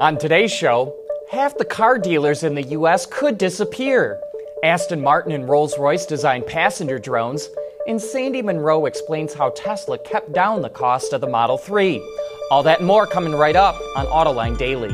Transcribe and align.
On 0.00 0.18
today's 0.18 0.50
show, 0.50 0.92
half 1.30 1.56
the 1.56 1.64
car 1.64 1.98
dealers 1.98 2.42
in 2.42 2.56
the 2.56 2.64
U.S. 2.64 3.06
could 3.06 3.38
disappear. 3.38 4.20
Aston 4.64 5.00
Martin 5.00 5.30
and 5.30 5.48
Rolls 5.48 5.78
Royce 5.78 6.04
design 6.04 6.42
passenger 6.44 6.98
drones, 6.98 7.48
and 7.86 8.02
Sandy 8.02 8.42
Munro 8.42 8.86
explains 8.86 9.34
how 9.34 9.50
Tesla 9.50 9.96
kept 9.98 10.32
down 10.32 10.62
the 10.62 10.68
cost 10.68 11.12
of 11.12 11.20
the 11.20 11.28
Model 11.28 11.56
3. 11.56 12.02
All 12.50 12.64
that 12.64 12.80
and 12.80 12.88
more 12.88 13.06
coming 13.06 13.34
right 13.34 13.54
up 13.54 13.76
on 13.94 14.06
Autoline 14.06 14.58
Daily. 14.58 14.92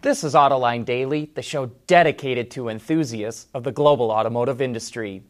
This 0.00 0.24
is 0.24 0.34
Autoline 0.34 0.84
Daily, 0.84 1.30
the 1.36 1.42
show 1.42 1.66
dedicated 1.86 2.50
to 2.50 2.68
enthusiasts 2.68 3.46
of 3.54 3.62
the 3.62 3.70
global 3.70 4.10
automotive 4.10 4.60
industry. 4.60 5.22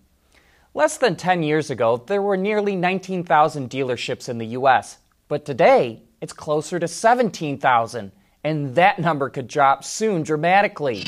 Less 0.75 0.97
than 0.97 1.17
10 1.17 1.43
years 1.43 1.69
ago, 1.69 2.03
there 2.07 2.23
were 2.23 2.39
nearly 2.39 2.77
19,000 2.77 3.69
dealerships 3.69 4.31
in 4.31 4.39
the 4.39 4.47
U.S., 4.47 4.97
but 5.29 5.45
today 5.45 6.03
it's 6.23 6.33
closer 6.33 6.79
to 6.79 6.89
17,000, 6.89 8.11
and 8.43 8.75
that 8.75 8.99
number 8.99 9.29
could 9.29 9.49
drop 9.49 9.85
soon 9.85 10.23
dramatically. 10.23 11.05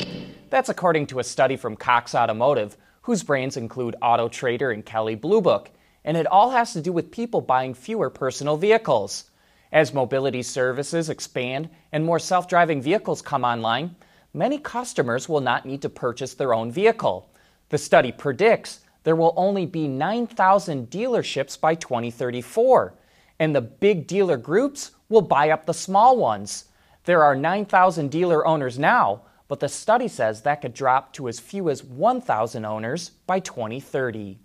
That's 0.51 0.69
according 0.69 1.07
to 1.07 1.19
a 1.19 1.23
study 1.23 1.55
from 1.55 1.77
Cox 1.77 2.13
Automotive, 2.13 2.77
whose 3.01 3.23
brands 3.23 3.57
include 3.57 3.95
Auto 4.03 4.29
Trader 4.29 4.69
and 4.69 4.85
Kelley 4.85 5.15
Blue 5.15 5.41
Book, 5.41 5.71
and 6.03 6.15
it 6.15 6.27
all 6.27 6.51
has 6.51 6.73
to 6.73 6.81
do 6.81 6.93
with 6.93 7.09
people 7.09 7.41
buying 7.41 7.73
fewer 7.73 8.11
personal 8.11 8.57
vehicles. 8.57 9.31
As 9.71 9.95
mobility 9.95 10.43
services 10.43 11.09
expand 11.09 11.71
and 11.91 12.05
more 12.05 12.19
self 12.19 12.47
driving 12.47 12.83
vehicles 12.83 13.23
come 13.23 13.43
online, 13.43 13.95
many 14.31 14.59
customers 14.59 15.27
will 15.27 15.41
not 15.41 15.65
need 15.65 15.81
to 15.81 15.89
purchase 15.89 16.35
their 16.35 16.53
own 16.53 16.71
vehicle. 16.71 17.31
The 17.69 17.79
study 17.79 18.11
predicts 18.11 18.81
there 19.05 19.15
will 19.15 19.33
only 19.37 19.67
be 19.67 19.87
9,000 19.87 20.89
dealerships 20.89 21.61
by 21.61 21.75
2034, 21.75 22.95
and 23.39 23.55
the 23.55 23.61
big 23.61 24.07
dealer 24.07 24.35
groups 24.35 24.91
will 25.09 25.21
buy 25.21 25.51
up 25.51 25.67
the 25.67 25.73
small 25.75 26.17
ones. 26.17 26.65
There 27.03 27.23
are 27.23 27.35
9,000 27.35 28.09
dealer 28.09 28.45
owners 28.47 28.79
now, 28.79 29.21
but 29.47 29.59
the 29.59 29.69
study 29.69 30.07
says 30.07 30.41
that 30.41 30.61
could 30.61 30.73
drop 30.73 31.13
to 31.13 31.27
as 31.29 31.39
few 31.39 31.69
as 31.69 31.83
1,000 31.83 32.65
owners 32.65 33.11
by 33.27 33.39
2030. 33.39 34.39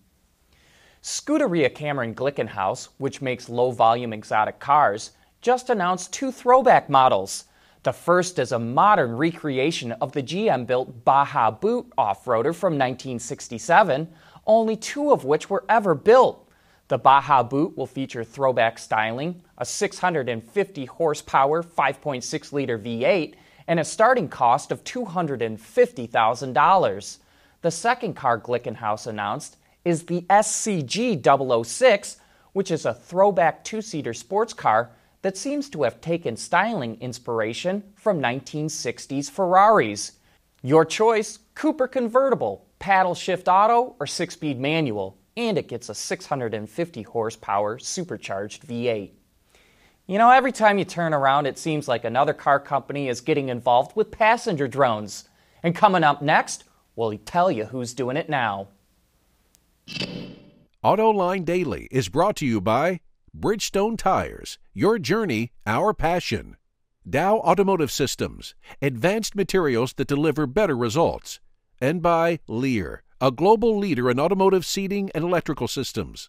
Scuderia 1.03 1.75
Cameron 1.75 2.15
Glickenhaus, 2.15 2.91
which 2.99 3.23
makes 3.23 3.49
low 3.49 3.71
volume 3.71 4.13
exotic 4.13 4.59
cars, 4.59 5.13
just 5.41 5.71
announced 5.71 6.13
two 6.13 6.31
throwback 6.31 6.91
models. 6.91 7.45
The 7.83 7.93
first 7.95 8.39
is 8.39 8.53
a 8.53 8.59
modern 8.59 9.17
recreation 9.17 9.93
of 9.93 10.13
the 10.13 10.23
GM 10.23 10.67
built 10.67 11.03
Baja 11.03 11.51
Boot 11.51 11.91
off 11.97 12.27
roader 12.27 12.55
from 12.55 12.75
1967, 12.75 14.07
only 14.51 14.77
two 14.77 15.13
of 15.13 15.25
which 15.25 15.49
were 15.49 15.65
ever 15.69 15.95
built. 15.95 16.51
The 16.89 16.99
Baja 16.99 17.45
Boot 17.45 17.77
will 17.77 17.87
feature 17.87 18.25
throwback 18.25 18.81
styling, 18.81 19.45
a 19.57 19.65
650 19.65 20.87
horsepower 20.87 21.63
5.6 21.63 22.53
liter 22.53 22.77
V8, 22.77 23.37
and 23.69 23.79
a 23.79 23.85
starting 23.85 24.29
cost 24.29 24.73
of 24.73 24.83
$250,000. 24.83 27.19
The 27.63 27.71
second 27.71 28.15
car 28.15 28.41
Glickenhaus 28.41 29.07
announced 29.07 29.57
is 29.85 30.07
the 30.07 30.23
SCG 30.23 31.65
006, 31.65 32.17
which 32.53 32.73
is 32.73 32.85
a 32.85 32.93
throwback 32.93 33.63
two 33.63 33.81
seater 33.81 34.13
sports 34.13 34.53
car 34.53 34.91
that 35.23 35.37
seems 35.37 35.71
to 35.71 35.85
have 35.85 36.01
taken 36.01 36.37
styling 36.37 37.01
inspiration 37.01 37.85
from 37.95 38.21
1960s 38.21 39.31
Ferraris. 39.31 40.15
Your 40.61 40.85
choice 40.85 41.39
Cooper 41.55 41.87
convertible, 41.87 42.67
paddle 42.81 43.15
shift 43.15 43.47
auto, 43.47 43.95
or 44.01 44.07
six 44.09 44.35
speed 44.35 44.59
manual, 44.59 45.17
and 45.37 45.57
it 45.57 45.69
gets 45.69 45.89
a 45.89 45.95
650 45.95 47.03
horsepower 47.03 47.79
supercharged 47.79 48.67
V8. 48.67 49.13
You 50.09 50.19
know, 50.19 50.31
every 50.31 50.51
time 50.51 50.77
you 50.77 50.85
turn 50.85 51.15
around, 51.15 51.47
it 51.47 51.57
seems 51.57 51.87
like 51.87 52.05
another 52.05 52.33
car 52.33 52.59
company 52.59 53.09
is 53.09 53.21
getting 53.21 53.49
involved 53.49 53.95
with 53.95 54.11
passenger 54.11 54.67
drones. 54.67 55.29
And 55.63 55.77
coming 55.77 56.03
up 56.03 56.21
next, 56.21 56.65
we'll 56.97 57.17
tell 57.19 57.49
you 57.49 57.67
who's 57.67 57.95
doing 57.95 58.17
it 58.17 58.29
now. 58.29 58.67
Autoline 60.83 61.45
Daily 61.45 61.87
is 61.93 62.09
brought 62.09 62.35
to 62.37 62.47
you 62.47 62.61
by 62.61 63.01
Bridgestone 63.39 63.97
Tires, 63.97 64.59
your 64.75 64.99
journey, 64.99 65.53
our 65.65 65.95
passion. 65.95 66.57
Dow 67.09 67.37
Automotive 67.39 67.93
Systems, 67.93 68.55
advanced 68.83 69.37
materials 69.37 69.93
that 69.95 70.09
deliver 70.09 70.47
better 70.47 70.77
results. 70.77 71.39
And 71.83 72.03
by 72.03 72.41
Lear, 72.47 73.03
a 73.23 73.31
global 73.31 73.79
leader 73.79 74.11
in 74.11 74.21
automotive 74.21 74.67
seating 74.67 75.11
and 75.15 75.25
electrical 75.25 75.67
systems. 75.67 76.29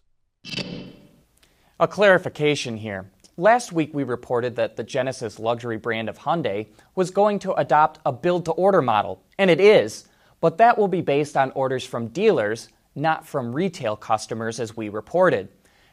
A 1.78 1.86
clarification 1.86 2.78
here. 2.78 3.10
Last 3.36 3.70
week 3.70 3.92
we 3.92 4.02
reported 4.02 4.56
that 4.56 4.76
the 4.76 4.82
Genesis 4.82 5.38
luxury 5.38 5.76
brand 5.76 6.08
of 6.08 6.18
Hyundai 6.18 6.68
was 6.94 7.10
going 7.10 7.38
to 7.40 7.52
adopt 7.52 8.00
a 8.06 8.12
build 8.12 8.46
to 8.46 8.52
order 8.52 8.80
model, 8.80 9.22
and 9.38 9.50
it 9.50 9.60
is, 9.60 10.08
but 10.40 10.56
that 10.56 10.78
will 10.78 10.88
be 10.88 11.02
based 11.02 11.36
on 11.36 11.50
orders 11.50 11.84
from 11.84 12.08
dealers, 12.08 12.70
not 12.94 13.26
from 13.26 13.54
retail 13.54 13.94
customers 13.94 14.58
as 14.58 14.74
we 14.74 14.88
reported. 14.88 15.50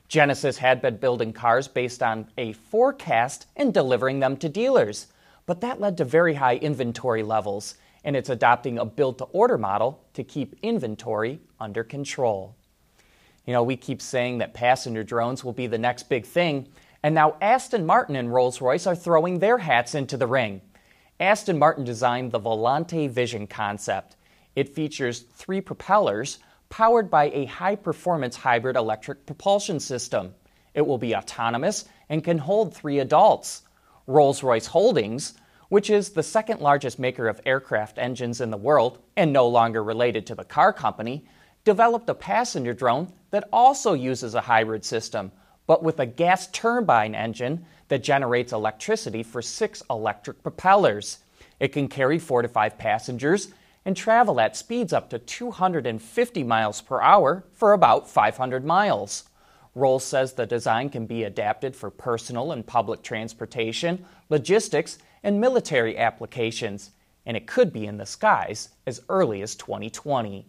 Genesis 0.08 0.58
had 0.58 0.82
been 0.82 0.96
building 0.96 1.34
cars 1.34 1.68
based 1.68 2.02
on 2.02 2.30
a 2.38 2.54
forecast 2.54 3.48
and 3.58 3.74
delivering 3.74 4.22
them 4.22 4.38
to 4.38 4.48
dealers, 4.48 5.08
but 5.46 5.60
that 5.60 5.82
led 5.82 5.98
to 5.98 6.06
very 6.06 6.36
high 6.36 6.56
inventory 6.56 7.24
levels, 7.24 7.76
and 8.04 8.16
it's 8.16 8.30
adopting 8.30 8.78
a 8.78 8.86
build 8.86 9.18
to 9.18 9.26
order 9.26 9.58
model 9.58 10.04
to 10.14 10.24
keep 10.24 10.58
inventory 10.62 11.40
under 11.60 11.84
control. 11.84 12.56
You 13.46 13.54
know, 13.54 13.64
we 13.64 13.76
keep 13.76 14.02
saying 14.02 14.38
that 14.38 14.54
passenger 14.54 15.04
drones 15.04 15.44
will 15.44 15.54
be 15.54 15.68
the 15.68 15.78
next 15.78 16.10
big 16.10 16.26
thing, 16.26 16.68
and 17.04 17.16
now 17.16 17.36
Aston 17.42 17.86
Martin 17.86 18.16
and 18.16 18.34
Rolls 18.34 18.62
Royce 18.62 18.86
are 18.86 18.96
throwing 18.96 19.40
their 19.40 19.58
hats 19.58 19.96
into 19.96 20.18
the 20.18 20.28
ring. 20.28 20.62
Aston 21.20 21.58
Martin 21.58 21.84
designed 21.84 22.32
the 22.32 22.40
Volante 22.40 23.10
Vision 23.10 23.48
concept. 23.48 24.16
It 24.56 24.70
features 24.70 25.22
three 25.34 25.62
propellers 25.62 26.40
powered 26.70 27.10
by 27.10 27.30
a 27.32 27.46
high 27.46 27.76
performance 27.76 28.36
hybrid 28.36 28.76
electric 28.76 29.26
propulsion 29.26 29.80
system. 29.80 30.34
It 30.74 30.86
will 30.86 30.98
be 30.98 31.16
autonomous 31.16 31.86
and 32.10 32.24
can 32.24 32.38
hold 32.38 32.74
three 32.74 33.00
adults. 33.00 33.64
Rolls 34.08 34.44
Royce 34.44 34.68
Holdings, 34.68 35.34
which 35.70 35.90
is 35.90 36.10
the 36.10 36.24
second 36.24 36.60
largest 36.60 37.00
maker 37.00 37.28
of 37.28 37.40
aircraft 37.46 37.98
engines 37.98 38.42
in 38.42 38.52
the 38.52 38.58
world 38.58 39.00
and 39.16 39.32
no 39.32 39.48
longer 39.48 39.84
related 39.84 40.26
to 40.28 40.36
the 40.36 40.44
car 40.44 40.74
company, 40.74 41.26
developed 41.64 42.10
a 42.10 42.14
passenger 42.14 42.74
drone 42.74 43.12
that 43.32 43.48
also 43.54 43.94
uses 43.94 44.36
a 44.36 44.42
hybrid 44.42 44.84
system, 44.84 45.32
but 45.68 45.84
with 45.84 46.00
a 46.00 46.06
gas 46.06 46.48
turbine 46.48 47.14
engine 47.14 47.66
that 47.88 48.04
generates 48.04 48.52
electricity 48.52 49.22
for 49.22 49.42
six 49.42 49.84
electric 49.90 50.42
propellers. 50.42 51.20
It 51.60 51.70
can 51.70 51.88
carry 51.88 52.18
four 52.18 52.42
to 52.42 52.48
five 52.48 52.78
passengers 52.78 53.50
and 53.86 53.96
travel 53.96 54.40
at 54.40 54.56
speeds 54.56 54.94
up 54.94 55.10
to 55.10 55.20
250 55.20 56.44
miles 56.44 56.82
per 56.82 57.02
hour 57.02 57.46
for 57.54 57.74
about 57.74 58.10
500 58.10 58.66
miles. 58.66 59.26
Rolls 59.76 60.04
says 60.04 60.34
the 60.34 60.46
design 60.46 60.90
can 60.90 61.06
be 61.06 61.24
adapted 61.24 61.76
for 61.76 61.90
personal 61.90 62.52
and 62.52 62.66
public 62.66 63.04
transportation, 63.04 64.06
logistics, 64.30 64.98
and 65.24 65.40
military 65.40 65.98
applications, 65.98 66.92
and 67.26 67.36
it 67.36 67.48
could 67.48 67.72
be 67.72 67.86
in 67.86 67.98
the 67.98 68.06
skies 68.06 68.70
as 68.88 69.02
early 69.10 69.42
as 69.42 69.56
2020. 69.56 70.46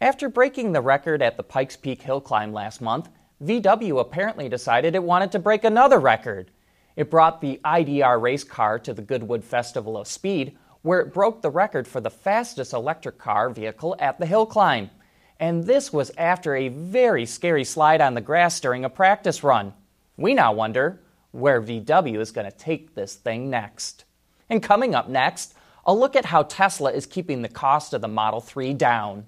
After 0.00 0.28
breaking 0.28 0.72
the 0.72 0.80
record 0.80 1.22
at 1.22 1.36
the 1.36 1.42
Pikes 1.42 1.76
Peak 1.76 2.02
hill 2.02 2.20
climb 2.20 2.52
last 2.52 2.80
month, 2.80 3.08
VW 3.42 4.00
apparently 4.00 4.48
decided 4.48 4.94
it 4.94 5.02
wanted 5.02 5.32
to 5.32 5.38
break 5.38 5.64
another 5.64 5.98
record. 5.98 6.50
It 6.96 7.10
brought 7.10 7.40
the 7.40 7.60
IDR 7.64 8.20
race 8.20 8.44
car 8.44 8.78
to 8.80 8.92
the 8.92 9.02
Goodwood 9.02 9.44
Festival 9.44 9.96
of 9.96 10.06
Speed, 10.06 10.56
where 10.82 11.00
it 11.00 11.12
broke 11.12 11.42
the 11.42 11.50
record 11.50 11.86
for 11.86 12.00
the 12.00 12.10
fastest 12.10 12.72
electric 12.72 13.18
car 13.18 13.50
vehicle 13.50 13.96
at 13.98 14.18
the 14.18 14.26
hill 14.26 14.46
climb. 14.46 14.90
And 15.38 15.64
this 15.64 15.92
was 15.92 16.10
after 16.18 16.54
a 16.54 16.68
very 16.68 17.24
scary 17.24 17.64
slide 17.64 18.00
on 18.00 18.14
the 18.14 18.20
grass 18.20 18.60
during 18.60 18.84
a 18.84 18.90
practice 18.90 19.42
run. 19.42 19.72
We 20.16 20.34
now 20.34 20.52
wonder 20.52 21.00
where 21.32 21.62
VW 21.62 22.18
is 22.18 22.32
going 22.32 22.50
to 22.50 22.56
take 22.56 22.94
this 22.94 23.14
thing 23.14 23.50
next. 23.50 24.04
And 24.48 24.62
coming 24.62 24.94
up 24.94 25.08
next, 25.08 25.54
a 25.84 25.94
look 25.94 26.16
at 26.16 26.26
how 26.26 26.42
Tesla 26.42 26.92
is 26.92 27.06
keeping 27.06 27.42
the 27.42 27.48
cost 27.48 27.94
of 27.94 28.00
the 28.00 28.08
Model 28.08 28.40
3 28.40 28.74
down. 28.74 29.26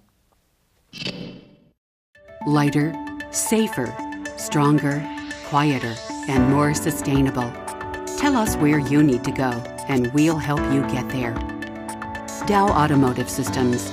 Lighter, 2.46 2.92
safer, 3.30 3.94
stronger, 4.36 5.02
quieter, 5.46 5.94
and 6.28 6.50
more 6.50 6.74
sustainable. 6.74 7.50
Tell 8.18 8.36
us 8.36 8.56
where 8.56 8.78
you 8.78 9.02
need 9.02 9.24
to 9.24 9.32
go 9.32 9.50
and 9.88 10.12
we'll 10.12 10.38
help 10.38 10.60
you 10.72 10.82
get 10.88 11.08
there. 11.10 11.34
Dow 12.46 12.68
Automotive 12.68 13.30
Systems. 13.30 13.90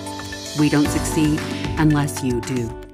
We 0.60 0.70
don't 0.70 0.88
succeed 0.88 1.40
unless 1.78 2.24
you 2.24 2.42
do. 2.42 2.89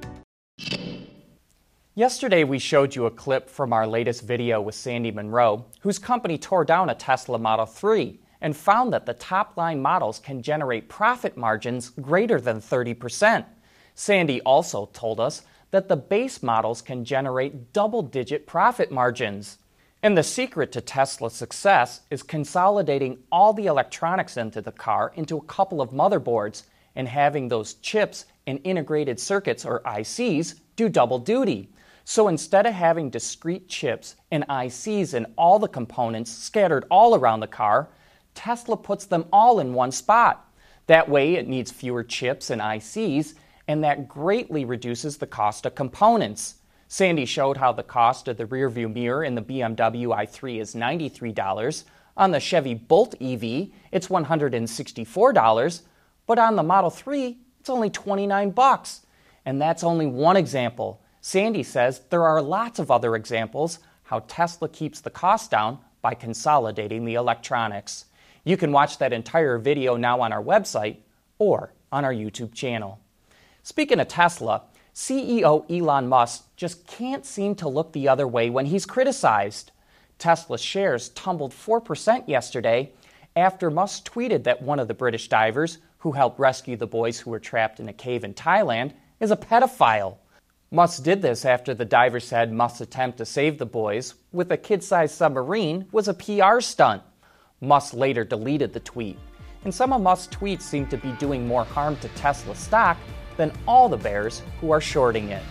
Yesterday, 1.98 2.44
we 2.44 2.58
showed 2.58 2.94
you 2.94 3.06
a 3.06 3.10
clip 3.10 3.48
from 3.48 3.72
our 3.72 3.86
latest 3.86 4.20
video 4.20 4.60
with 4.60 4.74
Sandy 4.74 5.10
Munro, 5.10 5.64
whose 5.80 5.98
company 5.98 6.36
tore 6.36 6.62
down 6.62 6.90
a 6.90 6.94
Tesla 6.94 7.38
Model 7.38 7.64
3 7.64 8.20
and 8.42 8.54
found 8.54 8.92
that 8.92 9.06
the 9.06 9.14
top 9.14 9.56
line 9.56 9.80
models 9.80 10.18
can 10.18 10.42
generate 10.42 10.90
profit 10.90 11.38
margins 11.38 11.88
greater 11.88 12.38
than 12.38 12.60
30%. 12.60 13.46
Sandy 13.94 14.42
also 14.42 14.90
told 14.92 15.20
us 15.20 15.40
that 15.70 15.88
the 15.88 15.96
base 15.96 16.42
models 16.42 16.82
can 16.82 17.02
generate 17.02 17.72
double 17.72 18.02
digit 18.02 18.46
profit 18.46 18.92
margins. 18.92 19.56
And 20.02 20.18
the 20.18 20.22
secret 20.22 20.72
to 20.72 20.82
Tesla's 20.82 21.32
success 21.32 22.02
is 22.10 22.22
consolidating 22.22 23.20
all 23.32 23.54
the 23.54 23.68
electronics 23.68 24.36
into 24.36 24.60
the 24.60 24.70
car 24.70 25.12
into 25.16 25.38
a 25.38 25.44
couple 25.44 25.80
of 25.80 25.92
motherboards 25.92 26.64
and 26.94 27.08
having 27.08 27.48
those 27.48 27.72
chips 27.72 28.26
and 28.46 28.60
integrated 28.64 29.18
circuits, 29.18 29.64
or 29.64 29.80
ICs, 29.80 30.60
do 30.76 30.90
double 30.90 31.18
duty. 31.18 31.70
So 32.08 32.28
instead 32.28 32.66
of 32.66 32.72
having 32.72 33.10
discrete 33.10 33.68
chips 33.68 34.14
and 34.30 34.46
ICs 34.46 35.12
in 35.12 35.26
all 35.36 35.58
the 35.58 35.66
components 35.66 36.30
scattered 36.30 36.84
all 36.88 37.16
around 37.16 37.40
the 37.40 37.48
car, 37.48 37.88
Tesla 38.32 38.76
puts 38.76 39.06
them 39.06 39.24
all 39.32 39.58
in 39.58 39.74
one 39.74 39.90
spot. 39.90 40.48
That 40.86 41.08
way, 41.08 41.34
it 41.34 41.48
needs 41.48 41.72
fewer 41.72 42.04
chips 42.04 42.50
and 42.50 42.62
ICs, 42.62 43.34
and 43.66 43.82
that 43.82 44.06
greatly 44.06 44.64
reduces 44.64 45.16
the 45.16 45.26
cost 45.26 45.66
of 45.66 45.74
components. 45.74 46.58
Sandy 46.86 47.24
showed 47.24 47.56
how 47.56 47.72
the 47.72 47.82
cost 47.82 48.28
of 48.28 48.36
the 48.36 48.46
rearview 48.46 48.94
mirror 48.94 49.24
in 49.24 49.34
the 49.34 49.42
BMW 49.42 50.16
i3 50.16 50.60
is 50.60 50.76
$93. 50.76 51.82
On 52.16 52.30
the 52.30 52.38
Chevy 52.38 52.74
Bolt 52.74 53.16
EV, 53.20 53.70
it's 53.90 54.06
$164, 54.06 55.82
but 56.28 56.38
on 56.38 56.54
the 56.54 56.62
Model 56.62 56.90
3, 56.90 57.36
it's 57.58 57.68
only 57.68 57.90
29 57.90 58.50
bucks. 58.52 59.00
And 59.44 59.60
that's 59.60 59.82
only 59.82 60.06
one 60.06 60.36
example. 60.36 61.00
Sandy 61.26 61.64
says 61.64 62.02
there 62.10 62.22
are 62.22 62.40
lots 62.40 62.78
of 62.78 62.88
other 62.88 63.16
examples 63.16 63.80
how 64.04 64.20
Tesla 64.28 64.68
keeps 64.68 65.00
the 65.00 65.10
cost 65.10 65.50
down 65.50 65.80
by 66.00 66.14
consolidating 66.14 67.04
the 67.04 67.14
electronics. 67.14 68.04
You 68.44 68.56
can 68.56 68.70
watch 68.70 68.98
that 68.98 69.12
entire 69.12 69.58
video 69.58 69.96
now 69.96 70.20
on 70.20 70.32
our 70.32 70.40
website 70.40 70.98
or 71.40 71.72
on 71.90 72.04
our 72.04 72.14
YouTube 72.14 72.54
channel. 72.54 73.00
Speaking 73.64 73.98
of 73.98 74.06
Tesla, 74.06 74.62
CEO 74.94 75.68
Elon 75.68 76.06
Musk 76.06 76.44
just 76.54 76.86
can't 76.86 77.26
seem 77.26 77.56
to 77.56 77.68
look 77.68 77.92
the 77.92 78.08
other 78.08 78.28
way 78.28 78.48
when 78.48 78.66
he's 78.66 78.86
criticized. 78.86 79.72
Tesla 80.18 80.56
shares 80.56 81.08
tumbled 81.08 81.50
4% 81.50 82.28
yesterday 82.28 82.92
after 83.34 83.68
Musk 83.68 84.08
tweeted 84.08 84.44
that 84.44 84.62
one 84.62 84.78
of 84.78 84.86
the 84.86 84.94
British 84.94 85.28
divers 85.28 85.78
who 85.98 86.12
helped 86.12 86.38
rescue 86.38 86.76
the 86.76 86.86
boys 86.86 87.18
who 87.18 87.32
were 87.32 87.40
trapped 87.40 87.80
in 87.80 87.88
a 87.88 87.92
cave 87.92 88.22
in 88.22 88.32
Thailand 88.32 88.92
is 89.18 89.32
a 89.32 89.36
pedophile. 89.36 90.18
Musk 90.72 91.04
did 91.04 91.22
this 91.22 91.44
after 91.44 91.74
the 91.74 91.84
diver 91.84 92.18
said 92.18 92.52
Musk's 92.52 92.80
attempt 92.80 93.18
to 93.18 93.24
save 93.24 93.56
the 93.56 93.66
boys 93.66 94.14
with 94.32 94.50
a 94.50 94.56
kid 94.56 94.82
sized 94.82 95.14
submarine 95.14 95.86
was 95.92 96.08
a 96.08 96.14
PR 96.14 96.60
stunt. 96.60 97.02
Musk 97.60 97.94
later 97.94 98.24
deleted 98.24 98.72
the 98.72 98.80
tweet. 98.80 99.16
And 99.62 99.72
some 99.72 99.92
of 99.92 100.02
Musk's 100.02 100.34
tweets 100.34 100.62
seem 100.62 100.88
to 100.88 100.96
be 100.96 101.12
doing 101.12 101.46
more 101.46 101.64
harm 101.64 101.96
to 101.98 102.08
Tesla 102.10 102.56
stock 102.56 102.96
than 103.36 103.52
all 103.68 103.88
the 103.88 103.96
bears 103.96 104.42
who 104.60 104.72
are 104.72 104.80
shorting 104.80 105.28
it. 105.28 105.42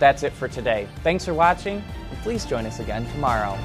That's 0.00 0.24
it 0.24 0.32
for 0.32 0.48
today. 0.48 0.88
Thanks 1.04 1.24
for 1.24 1.34
watching, 1.34 1.82
and 2.10 2.18
please 2.22 2.44
join 2.44 2.66
us 2.66 2.80
again 2.80 3.08
tomorrow. 3.12 3.56